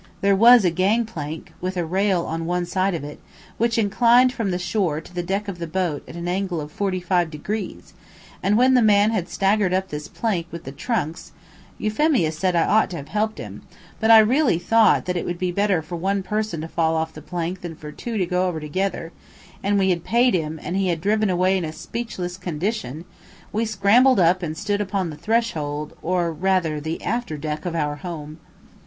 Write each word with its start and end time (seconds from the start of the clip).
There 0.21 0.35
was 0.35 0.65
a 0.65 0.71
gang 0.71 1.05
plank, 1.05 1.53
with 1.61 1.77
a 1.77 1.85
rail 1.85 2.25
on 2.25 2.47
one 2.47 2.65
side 2.65 2.95
of 2.95 3.03
it, 3.03 3.19
which 3.59 3.77
inclined 3.77 4.33
from 4.33 4.49
the 4.49 4.57
shore 4.57 4.99
to 4.99 5.13
the 5.13 5.21
deck 5.21 5.47
of 5.47 5.59
the 5.59 5.67
boat 5.67 6.01
at 6.09 6.15
an 6.15 6.27
angle 6.27 6.59
of 6.59 6.71
forty 6.71 6.99
five 6.99 7.29
degrees, 7.29 7.93
and 8.41 8.57
when 8.57 8.73
the 8.73 8.81
man 8.81 9.11
had 9.11 9.29
staggered 9.29 9.75
up 9.75 9.89
this 9.89 10.07
plank 10.07 10.47
with 10.49 10.63
the 10.63 10.71
trunks 10.71 11.33
(Euphemia 11.77 12.31
said 12.31 12.55
I 12.55 12.65
ought 12.65 12.89
to 12.89 12.97
have 12.97 13.09
helped 13.09 13.37
him, 13.37 13.61
but 13.99 14.09
I 14.09 14.17
really 14.17 14.57
thought 14.57 15.05
that 15.05 15.15
it 15.17 15.23
would 15.23 15.37
be 15.37 15.51
better 15.51 15.83
for 15.83 15.97
one 15.97 16.23
person 16.23 16.61
to 16.61 16.67
fall 16.67 16.95
off 16.95 17.13
the 17.13 17.21
plank 17.21 17.61
than 17.61 17.75
for 17.75 17.91
two 17.91 18.17
to 18.17 18.25
go 18.25 18.47
over 18.47 18.59
together), 18.59 19.11
and 19.61 19.77
we 19.77 19.91
had 19.91 20.03
paid 20.03 20.33
him, 20.33 20.59
and 20.63 20.75
he 20.75 20.87
had 20.87 20.99
driven 20.99 21.29
away 21.29 21.55
in 21.59 21.63
a 21.63 21.71
speechless 21.71 22.37
condition, 22.37 23.05
we 23.53 23.65
scrambled 23.65 24.19
up 24.19 24.41
and 24.41 24.57
stood 24.57 24.81
upon 24.81 25.11
the 25.11 25.15
threshold, 25.15 25.95
or, 26.01 26.33
rather, 26.33 26.79
the 26.81 27.03
after 27.03 27.37
deck 27.37 27.67
of 27.67 27.75
our 27.75 27.97
home. 27.97 28.39